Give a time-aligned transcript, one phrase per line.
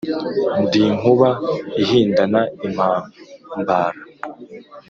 [0.61, 1.29] Ndi Nkuba
[1.83, 3.99] ihindana impambara